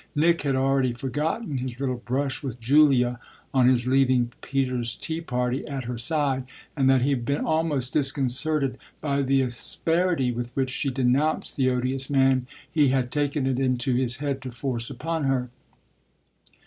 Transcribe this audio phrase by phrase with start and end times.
[0.15, 3.19] Nick had already forgotten his little brush with Julia
[3.53, 7.93] on his leaving Peter's tea party at her side, and that he had been almost
[7.93, 13.59] disconcerted by the asperity with which she denounced the odious man he had taken it
[13.59, 15.51] into his head to force upon her.